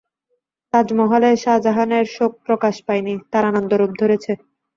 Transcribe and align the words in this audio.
তাজমহলে 0.73 1.29
শাজাহানের 1.43 2.05
শোক 2.15 2.31
প্রকাশ 2.45 2.75
পায় 2.85 3.03
নি, 3.05 3.13
তাঁর 3.31 3.43
আনন্দ 3.51 3.71
রূপ 3.73 3.91
ধরেছে। 4.01 4.31